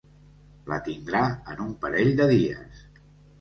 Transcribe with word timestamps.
La 0.71 0.79
tindrà 0.87 1.21
en 1.53 1.61
un 1.67 1.75
parell 1.85 2.11
de 2.23 2.29
dies. 2.33 2.83